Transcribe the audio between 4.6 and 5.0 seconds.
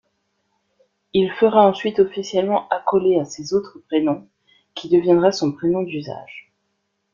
qui